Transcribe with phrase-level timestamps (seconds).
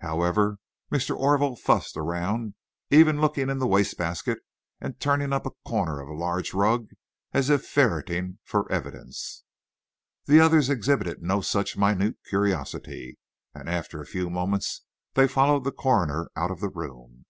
[0.00, 0.58] However,
[0.90, 1.16] Mr.
[1.16, 2.54] Orville fussed around,
[2.90, 4.40] even looking into the wastebasket,
[4.80, 6.88] and turning up a corner of a large rug
[7.32, 9.44] as if ferreting for evidence.
[10.24, 13.18] The others exhibited no such minute curiosity,
[13.54, 14.82] and, after a few moments,
[15.14, 17.26] they followed the coroner out of the room.